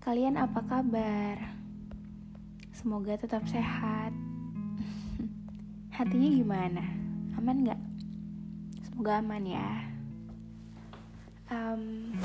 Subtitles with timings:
[0.00, 1.36] Kalian apa kabar?
[2.72, 4.16] Semoga tetap sehat.
[5.96, 6.84] Hatinya gimana?
[7.36, 7.80] Aman nggak?
[8.88, 9.68] Semoga aman ya.
[11.52, 12.16] Um,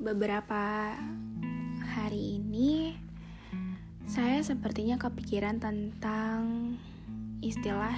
[0.00, 0.96] beberapa
[1.92, 2.96] hari ini
[4.08, 6.72] saya sepertinya kepikiran tentang
[7.44, 7.92] istilah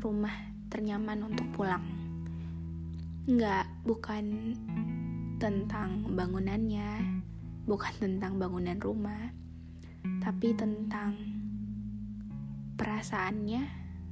[0.00, 0.32] rumah
[0.72, 1.84] ternyaman untuk pulang.
[3.28, 4.56] Enggak, bukan
[5.38, 7.20] tentang bangunannya,
[7.66, 9.32] bukan tentang bangunan rumah,
[10.22, 11.16] tapi tentang
[12.76, 13.62] perasaannya,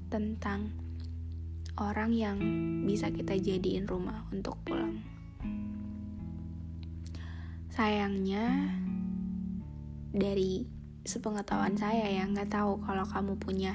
[0.09, 0.73] tentang
[1.81, 2.39] orang yang
[2.85, 5.01] bisa kita jadiin rumah untuk pulang.
[7.73, 8.69] Sayangnya,
[10.13, 10.69] dari
[11.03, 13.75] sepengetahuan saya ya nggak tahu kalau kamu punya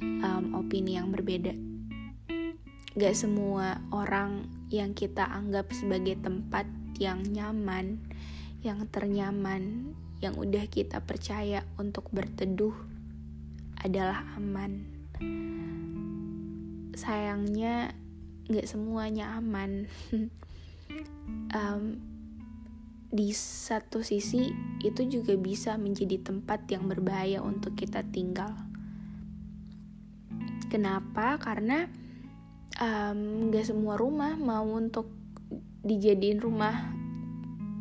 [0.00, 1.52] um, opini yang berbeda
[2.98, 6.66] gak semua orang yang kita anggap sebagai tempat
[6.98, 8.02] yang nyaman
[8.66, 12.74] yang ternyaman yang udah kita percaya untuk berteduh
[13.78, 14.82] adalah aman
[16.98, 17.94] sayangnya
[18.50, 19.86] gak semuanya aman
[21.54, 22.02] um,
[23.08, 24.52] di satu sisi
[24.84, 28.52] itu juga bisa menjadi tempat yang berbahaya untuk kita tinggal.
[30.68, 31.40] Kenapa?
[31.40, 31.88] Karena
[32.78, 35.10] um, gak semua rumah mau untuk
[35.84, 36.94] dijadiin rumah.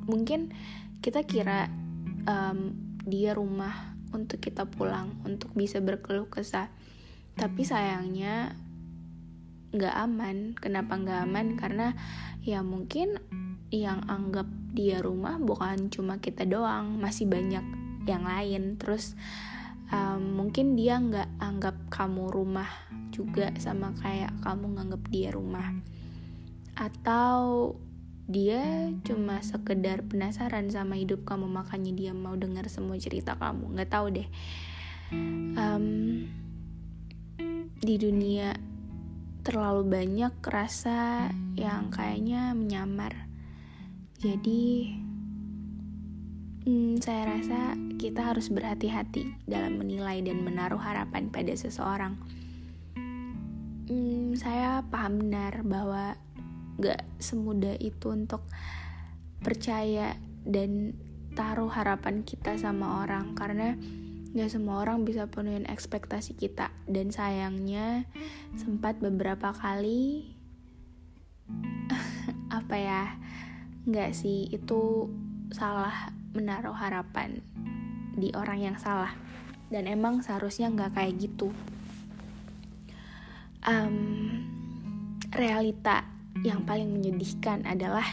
[0.09, 0.51] Mungkin
[0.99, 1.69] kita kira
[2.25, 2.73] um,
[3.05, 6.73] dia rumah untuk kita pulang, untuk bisa berkeluh kesah.
[7.37, 8.57] Tapi sayangnya
[9.71, 10.57] gak aman.
[10.57, 11.55] Kenapa gak aman?
[11.55, 11.93] Karena
[12.41, 13.21] ya mungkin
[13.67, 17.63] yang anggap dia rumah bukan cuma kita doang masih banyak
[18.07, 19.19] yang lain terus
[19.91, 22.69] um, mungkin dia nggak anggap kamu rumah
[23.09, 25.71] juga sama kayak kamu nganggap dia rumah.
[26.77, 27.75] Atau
[28.27, 33.71] dia cuma sekedar penasaran sama hidup kamu makanya dia mau dengar semua cerita kamu.
[33.73, 34.27] Nggak tahu deh.
[35.55, 35.87] Um,
[37.79, 38.51] di dunia
[39.47, 43.31] terlalu banyak rasa yang kayaknya menyamar.
[44.19, 44.91] Jadi,
[46.67, 52.19] hmm, saya rasa kita harus berhati-hati dalam menilai dan menaruh harapan pada seseorang.
[53.87, 56.19] Hmm, saya paham benar bahwa
[56.75, 58.43] gak semudah itu untuk
[59.39, 60.91] percaya dan
[61.39, 63.79] taruh harapan kita sama orang karena
[64.35, 68.03] gak semua orang bisa penuhin ekspektasi kita dan sayangnya
[68.59, 70.35] sempat beberapa kali
[72.59, 73.03] apa ya
[73.87, 75.07] nggak sih itu
[75.55, 77.41] salah menaruh harapan
[78.13, 79.17] di orang yang salah.
[79.73, 81.49] Dan emang seharusnya nggak kayak gitu.
[83.65, 83.97] Um,
[85.33, 86.07] realita
[86.45, 88.05] yang paling menyedihkan adalah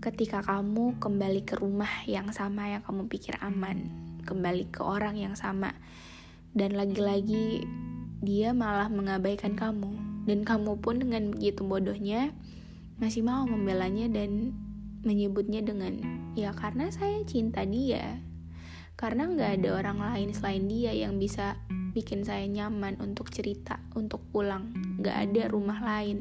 [0.00, 3.90] ketika kamu kembali ke rumah yang sama yang kamu pikir aman
[4.24, 5.74] kembali ke orang yang sama.
[6.54, 7.66] Dan lagi-lagi
[8.22, 9.92] dia malah mengabaikan kamu.
[10.24, 12.30] Dan kamu pun dengan begitu bodohnya
[13.02, 14.54] masih mau membelanya dan
[15.02, 15.98] menyebutnya dengan
[16.38, 18.22] ya karena saya cinta dia.
[18.94, 21.58] Karena nggak ada orang lain selain dia yang bisa
[21.92, 24.70] bikin saya nyaman untuk cerita untuk pulang.
[25.02, 26.18] Nggak ada rumah lain.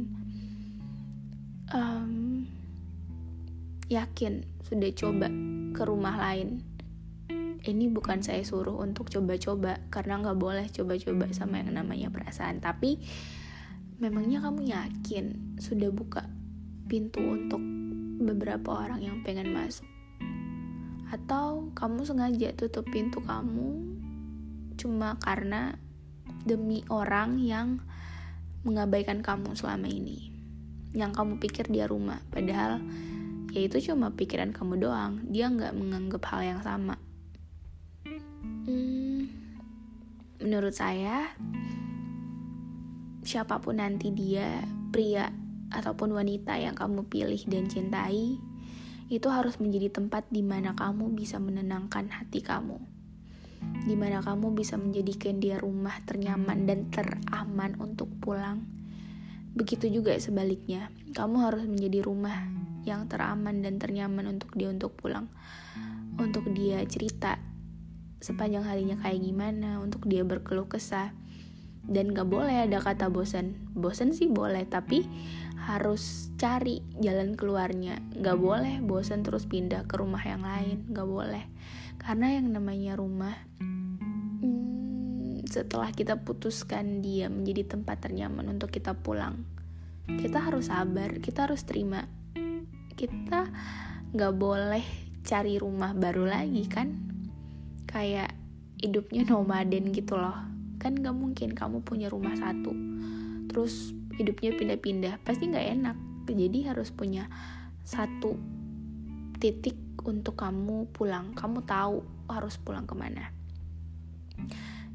[1.72, 2.50] Um,
[3.88, 5.30] yakin sudah coba
[5.72, 6.66] ke rumah lain.
[7.62, 12.58] Ini bukan saya suruh untuk coba-coba karena nggak boleh coba-coba sama yang namanya perasaan.
[12.58, 12.97] Tapi
[14.02, 16.26] memangnya kamu yakin sudah buka
[16.90, 17.81] pintu untuk
[18.22, 19.85] beberapa orang yang pengen masuk.
[21.12, 24.00] Atau kamu sengaja tutup pintu kamu
[24.79, 25.76] cuma karena
[26.47, 27.84] demi orang yang
[28.64, 30.32] mengabaikan kamu selama ini.
[30.96, 32.79] Yang kamu pikir dia rumah padahal
[33.52, 35.20] ya itu cuma pikiran kamu doang.
[35.28, 36.96] Dia nggak menganggap hal yang sama.
[38.66, 39.28] Hmm,
[40.40, 41.34] menurut saya
[43.22, 45.29] siapa pun nanti dia pria
[45.72, 48.38] ataupun wanita yang kamu pilih dan cintai,
[49.12, 52.79] itu harus menjadi tempat di mana kamu bisa menenangkan hati kamu.
[53.85, 58.66] di mana kamu bisa menjadikan dia rumah ternyaman dan teraman untuk pulang.
[59.58, 62.46] Begitu juga sebaliknya, kamu harus menjadi rumah
[62.88, 65.29] yang teraman dan ternyaman untuk dia untuk pulang.
[66.18, 67.41] Untuk dia cerita
[68.22, 71.14] sepanjang harinya kayak gimana, untuk dia berkeluh kesah.
[71.82, 73.58] Dan gak boleh ada kata bosan.
[73.73, 75.02] Bosan sih boleh, tapi
[75.61, 78.02] harus cari jalan keluarnya.
[78.17, 81.46] Gak boleh bosan terus pindah ke rumah yang lain, gak boleh.
[82.02, 83.37] Karena yang namanya rumah
[85.52, 89.43] setelah kita putuskan dia menjadi tempat ternyaman untuk kita pulang
[90.19, 92.03] kita harus sabar kita harus terima.
[92.97, 93.47] Kita
[94.11, 94.85] nggak boleh
[95.23, 96.91] cari rumah baru lagi kan?
[97.87, 98.34] Kayak
[98.81, 100.35] hidupnya nomaden gitu loh.
[100.81, 102.73] Kan nggak mungkin kamu punya rumah satu.
[103.47, 105.97] Terus hidupnya pindah-pindah pasti nggak enak
[106.32, 107.28] jadi harus punya
[107.84, 108.40] satu
[109.41, 109.76] titik
[110.08, 113.41] untuk kamu pulang kamu tahu harus pulang ke mana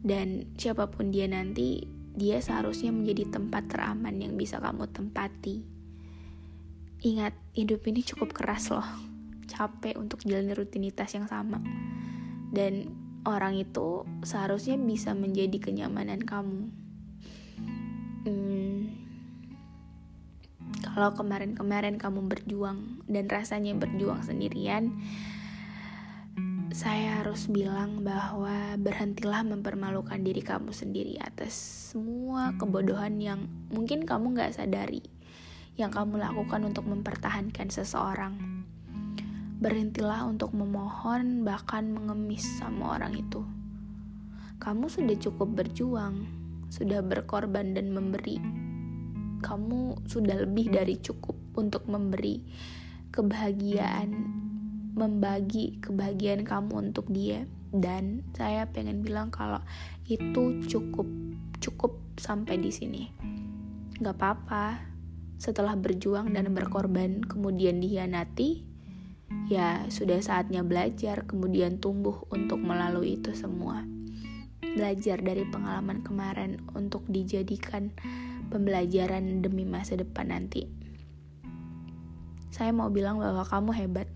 [0.06, 1.82] dan siapa pun dia nanti,
[2.14, 5.67] dia seharusnya menjadi tempat teraman yang bisa kamu tempati.
[7.02, 8.87] Ingat, hidup ini cukup keras loh.
[9.50, 11.58] Capek untuk jalan rutinitas yang sama.
[12.55, 12.94] Dan
[13.26, 16.70] orang itu seharusnya bisa menjadi kenyamanan kamu.
[18.26, 18.65] Hmm,
[20.96, 24.96] kalau kemarin-kemarin kamu berjuang dan rasanya berjuang sendirian,
[26.72, 31.52] saya harus bilang bahwa berhentilah mempermalukan diri kamu sendiri atas
[31.93, 35.04] semua kebodohan yang mungkin kamu gak sadari
[35.76, 38.64] yang kamu lakukan untuk mempertahankan seseorang.
[39.60, 43.44] Berhentilah untuk memohon bahkan mengemis sama orang itu.
[44.64, 46.25] Kamu sudah cukup berjuang,
[46.72, 48.65] sudah berkorban dan memberi.
[49.46, 52.43] Kamu sudah lebih dari cukup untuk memberi
[53.14, 54.10] kebahagiaan
[54.96, 57.46] membagi kebahagiaan kamu untuk dia.
[57.70, 59.60] Dan saya pengen bilang kalau
[60.08, 61.04] itu cukup
[61.60, 63.04] cukup sampai di sini.
[64.00, 64.66] Nggak apa-apa.
[65.37, 68.64] Setelah berjuang dan berkorban kemudian dihianati
[69.52, 73.84] ya sudah saatnya belajar kemudian tumbuh untuk melalui itu semua.
[74.64, 77.92] Belajar dari pengalaman kemarin untuk dijadikan
[78.48, 80.66] pembelajaran demi masa depan nanti
[82.50, 84.08] saya mau bilang bahwa kamu hebat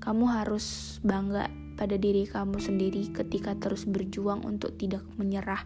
[0.00, 5.64] kamu harus bangga pada diri kamu sendiri ketika terus berjuang untuk tidak menyerah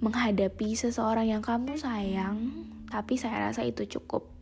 [0.00, 2.56] menghadapi seseorang yang kamu sayang,
[2.88, 4.32] tapi saya rasa itu cukup.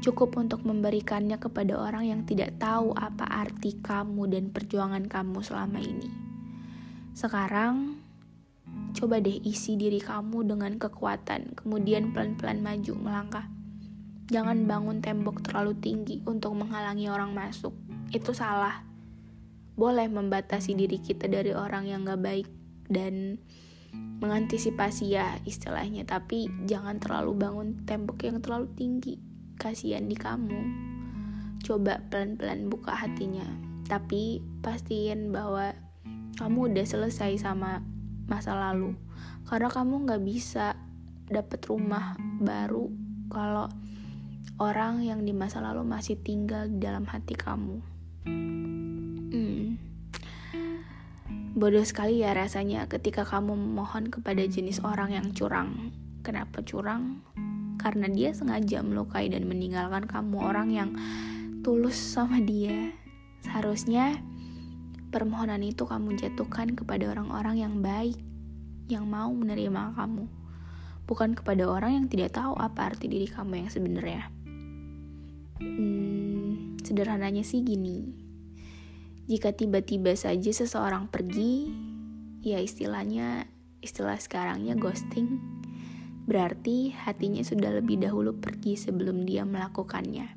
[0.00, 5.76] Cukup untuk memberikannya kepada orang yang tidak tahu apa arti kamu dan perjuangan kamu selama
[5.80, 6.08] ini.
[7.12, 8.00] Sekarang,
[8.96, 13.46] coba deh isi diri kamu dengan kekuatan, kemudian pelan-pelan maju melangkah.
[14.32, 17.76] Jangan bangun tembok terlalu tinggi untuk menghalangi orang masuk
[18.10, 18.82] itu salah.
[19.76, 22.48] Boleh membatasi diri kita dari orang yang gak baik
[22.88, 23.36] dan
[24.24, 29.20] mengantisipasi ya istilahnya, tapi jangan terlalu bangun tembok yang terlalu tinggi.
[29.60, 30.60] Kasihan di kamu.
[31.60, 33.44] Coba pelan-pelan buka hatinya,
[33.84, 35.76] tapi pastiin bahwa
[36.40, 37.84] kamu udah selesai sama
[38.26, 38.94] masa lalu.
[39.46, 40.74] Karena kamu gak bisa
[41.26, 42.86] dapet rumah baru
[43.30, 43.66] kalau
[44.62, 47.76] orang yang di masa lalu masih tinggal di dalam hati kamu.
[48.26, 49.76] Hmm.
[51.56, 55.92] Bodoh sekali ya rasanya ketika kamu memohon kepada jenis orang yang curang.
[56.20, 57.24] Kenapa curang?
[57.80, 60.90] Karena dia sengaja melukai dan meninggalkan kamu orang yang
[61.64, 62.92] tulus sama dia.
[63.40, 64.20] Seharusnya
[65.16, 68.20] permohonan itu kamu jatuhkan kepada orang-orang yang baik,
[68.92, 70.28] yang mau menerima kamu.
[71.08, 74.28] Bukan kepada orang yang tidak tahu apa arti diri kamu yang sebenarnya.
[75.56, 78.12] Hmm, Sederhananya sih gini.
[79.24, 81.72] Jika tiba-tiba saja seseorang pergi,
[82.44, 83.48] ya istilahnya
[83.80, 85.40] istilah sekarangnya ghosting,
[86.28, 90.28] berarti hatinya sudah lebih dahulu pergi sebelum dia melakukannya.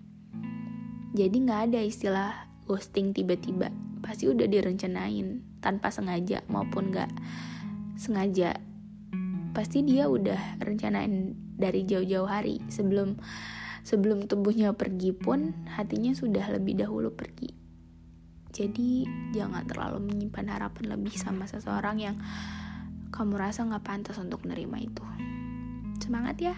[1.14, 2.32] Jadi nggak ada istilah
[2.64, 3.70] ghosting tiba-tiba,
[4.10, 7.14] pasti udah direncanain tanpa sengaja maupun nggak
[7.94, 8.58] sengaja.
[9.54, 13.22] Pasti dia udah rencanain dari jauh-jauh hari sebelum
[13.86, 17.54] sebelum tubuhnya pergi pun hatinya sudah lebih dahulu pergi.
[18.50, 19.06] Jadi
[19.38, 22.18] jangan terlalu menyimpan harapan lebih sama seseorang yang
[23.14, 25.06] kamu rasa nggak pantas untuk nerima itu.
[26.02, 26.58] Semangat ya!